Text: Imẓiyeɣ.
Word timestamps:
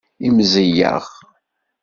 Imẓiyeɣ. 0.27 1.03